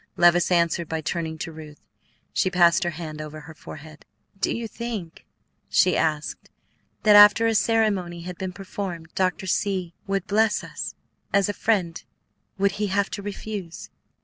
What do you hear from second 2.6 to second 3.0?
her